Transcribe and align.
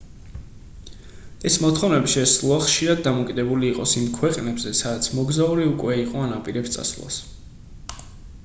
ეს 1.49 1.57
მოთხოვნები 1.65 2.09
შესაძლოა 2.13 2.57
ხშირად 2.63 3.03
დამოკიდებული 3.09 3.69
იყოს 3.73 3.93
იმ 4.01 4.07
ქვეყნებზე 4.17 4.73
სადაც 4.81 5.11
მოგზაური 5.19 5.69
უკვე 5.75 5.99
იყო 6.07 6.25
ან 6.29 6.33
აპირებს 6.39 6.75
წასვლას 6.79 7.21